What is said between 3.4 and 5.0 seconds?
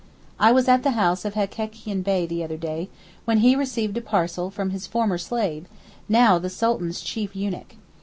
received a parcel from his